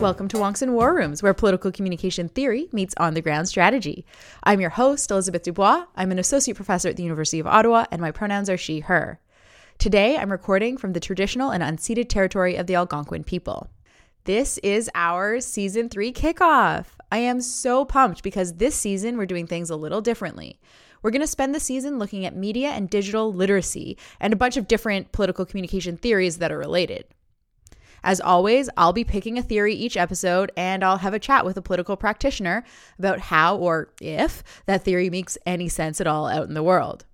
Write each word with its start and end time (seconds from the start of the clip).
Welcome 0.00 0.28
to 0.28 0.36
Wonks 0.36 0.60
and 0.60 0.74
War 0.74 0.94
Rooms, 0.94 1.22
where 1.22 1.32
political 1.32 1.72
communication 1.72 2.28
theory 2.28 2.68
meets 2.70 2.94
on 2.98 3.14
the 3.14 3.22
ground 3.22 3.48
strategy. 3.48 4.04
I'm 4.44 4.60
your 4.60 4.70
host, 4.70 5.10
Elizabeth 5.10 5.42
Dubois. 5.42 5.86
I'm 5.96 6.12
an 6.12 6.18
associate 6.18 6.54
professor 6.54 6.90
at 6.90 6.96
the 6.96 7.02
University 7.02 7.40
of 7.40 7.46
Ottawa, 7.46 7.86
and 7.90 8.00
my 8.00 8.10
pronouns 8.10 8.50
are 8.50 8.58
she, 8.58 8.80
her. 8.80 9.18
Today, 9.78 10.18
I'm 10.18 10.30
recording 10.30 10.76
from 10.76 10.92
the 10.92 11.00
traditional 11.00 11.50
and 11.50 11.62
unceded 11.62 12.10
territory 12.10 12.56
of 12.56 12.66
the 12.66 12.74
Algonquin 12.74 13.24
people. 13.24 13.70
This 14.24 14.58
is 14.58 14.90
our 14.94 15.40
season 15.40 15.88
three 15.88 16.12
kickoff. 16.12 16.86
I 17.10 17.18
am 17.18 17.40
so 17.40 17.86
pumped 17.86 18.22
because 18.22 18.54
this 18.54 18.74
season 18.74 19.16
we're 19.16 19.24
doing 19.24 19.46
things 19.46 19.70
a 19.70 19.76
little 19.76 20.02
differently. 20.02 20.60
We're 21.02 21.10
going 21.10 21.20
to 21.22 21.26
spend 21.26 21.54
the 21.54 21.60
season 21.60 21.98
looking 21.98 22.26
at 22.26 22.36
media 22.36 22.68
and 22.68 22.90
digital 22.90 23.32
literacy 23.32 23.96
and 24.20 24.32
a 24.32 24.36
bunch 24.36 24.58
of 24.58 24.68
different 24.68 25.12
political 25.12 25.46
communication 25.46 25.96
theories 25.96 26.36
that 26.38 26.52
are 26.52 26.58
related. 26.58 27.06
As 28.02 28.20
always, 28.20 28.68
I'll 28.76 28.92
be 28.92 29.04
picking 29.04 29.38
a 29.38 29.42
theory 29.42 29.74
each 29.74 29.96
episode 29.96 30.52
and 30.56 30.84
I'll 30.84 30.98
have 30.98 31.14
a 31.14 31.18
chat 31.18 31.44
with 31.44 31.56
a 31.56 31.62
political 31.62 31.96
practitioner 31.96 32.64
about 32.98 33.20
how 33.20 33.56
or 33.56 33.92
if 34.00 34.42
that 34.66 34.84
theory 34.84 35.10
makes 35.10 35.38
any 35.46 35.68
sense 35.68 36.00
at 36.00 36.06
all 36.06 36.26
out 36.28 36.48
in 36.48 36.54
the 36.54 36.62
world. 36.62 37.04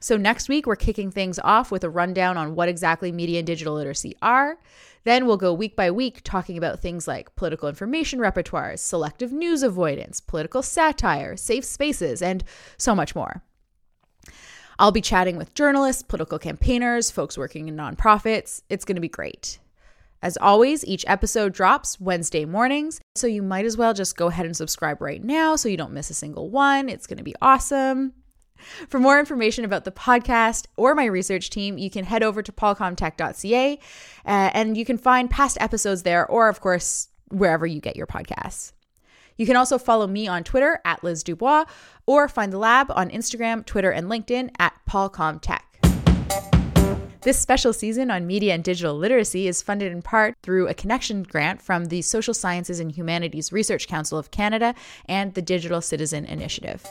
So, 0.00 0.18
next 0.18 0.50
week, 0.50 0.66
we're 0.66 0.76
kicking 0.76 1.10
things 1.10 1.38
off 1.38 1.70
with 1.70 1.82
a 1.82 1.88
rundown 1.88 2.36
on 2.36 2.54
what 2.54 2.68
exactly 2.68 3.10
media 3.10 3.38
and 3.38 3.46
digital 3.46 3.72
literacy 3.72 4.14
are. 4.20 4.58
Then 5.04 5.26
we'll 5.26 5.38
go 5.38 5.52
week 5.54 5.76
by 5.76 5.90
week 5.90 6.20
talking 6.24 6.58
about 6.58 6.80
things 6.80 7.08
like 7.08 7.34
political 7.36 7.70
information 7.70 8.18
repertoires, 8.18 8.80
selective 8.80 9.32
news 9.32 9.62
avoidance, 9.62 10.20
political 10.20 10.62
satire, 10.62 11.38
safe 11.38 11.64
spaces, 11.64 12.20
and 12.20 12.44
so 12.76 12.94
much 12.94 13.14
more. 13.14 13.42
I'll 14.78 14.92
be 14.92 15.00
chatting 15.00 15.36
with 15.36 15.54
journalists, 15.54 16.02
political 16.02 16.38
campaigners, 16.38 17.10
folks 17.10 17.38
working 17.38 17.68
in 17.68 17.76
nonprofits. 17.76 18.62
It's 18.68 18.84
going 18.84 18.96
to 18.96 19.00
be 19.00 19.08
great. 19.08 19.58
As 20.24 20.38
always, 20.38 20.86
each 20.86 21.04
episode 21.06 21.52
drops 21.52 22.00
Wednesday 22.00 22.46
mornings, 22.46 22.98
so 23.14 23.26
you 23.26 23.42
might 23.42 23.66
as 23.66 23.76
well 23.76 23.92
just 23.92 24.16
go 24.16 24.28
ahead 24.28 24.46
and 24.46 24.56
subscribe 24.56 25.02
right 25.02 25.22
now 25.22 25.54
so 25.54 25.68
you 25.68 25.76
don't 25.76 25.92
miss 25.92 26.08
a 26.08 26.14
single 26.14 26.48
one. 26.48 26.88
It's 26.88 27.06
going 27.06 27.18
to 27.18 27.22
be 27.22 27.34
awesome. 27.42 28.14
For 28.88 28.98
more 28.98 29.20
information 29.20 29.66
about 29.66 29.84
the 29.84 29.92
podcast 29.92 30.64
or 30.78 30.94
my 30.94 31.04
research 31.04 31.50
team, 31.50 31.76
you 31.76 31.90
can 31.90 32.06
head 32.06 32.22
over 32.22 32.40
to 32.40 32.50
polcomtech.ca 32.50 33.74
uh, 33.74 33.78
and 34.24 34.78
you 34.78 34.86
can 34.86 34.96
find 34.96 35.28
past 35.28 35.58
episodes 35.60 36.04
there, 36.04 36.26
or 36.26 36.48
of 36.48 36.58
course, 36.62 37.08
wherever 37.28 37.66
you 37.66 37.82
get 37.82 37.94
your 37.94 38.06
podcasts. 38.06 38.72
You 39.36 39.44
can 39.44 39.56
also 39.56 39.76
follow 39.76 40.06
me 40.06 40.26
on 40.26 40.42
Twitter 40.42 40.80
at 40.86 41.04
Liz 41.04 41.22
Dubois 41.22 41.66
or 42.06 42.28
find 42.28 42.50
the 42.50 42.58
lab 42.58 42.90
on 42.90 43.10
Instagram, 43.10 43.66
Twitter, 43.66 43.90
and 43.90 44.06
LinkedIn 44.06 44.52
at 44.58 44.72
PolComTech. 44.88 45.63
This 47.24 47.38
special 47.40 47.72
season 47.72 48.10
on 48.10 48.26
media 48.26 48.52
and 48.52 48.62
digital 48.62 48.94
literacy 48.94 49.48
is 49.48 49.62
funded 49.62 49.90
in 49.90 50.02
part 50.02 50.34
through 50.42 50.68
a 50.68 50.74
connection 50.74 51.22
grant 51.22 51.62
from 51.62 51.86
the 51.86 52.02
Social 52.02 52.34
Sciences 52.34 52.80
and 52.80 52.92
Humanities 52.92 53.50
Research 53.50 53.88
Council 53.88 54.18
of 54.18 54.30
Canada 54.30 54.74
and 55.06 55.32
the 55.32 55.40
Digital 55.40 55.80
Citizen 55.80 56.26
Initiative. 56.26 56.84